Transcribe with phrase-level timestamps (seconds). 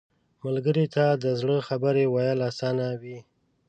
[0.43, 3.19] ملګری ته د زړه خبرې ویل اسانه وي